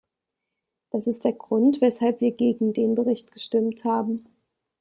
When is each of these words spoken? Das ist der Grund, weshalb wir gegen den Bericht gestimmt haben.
Das 0.89 1.05
ist 1.05 1.25
der 1.25 1.33
Grund, 1.33 1.79
weshalb 1.79 2.21
wir 2.21 2.31
gegen 2.31 2.73
den 2.73 2.95
Bericht 2.95 3.31
gestimmt 3.31 3.83
haben. 3.85 4.25